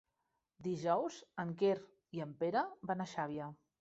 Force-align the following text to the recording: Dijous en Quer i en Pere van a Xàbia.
Dijous 0.67 1.19
en 1.43 1.51
Quer 1.59 1.75
i 2.19 2.25
en 2.29 2.33
Pere 2.43 2.65
van 2.93 3.05
a 3.07 3.09
Xàbia. 3.17 3.53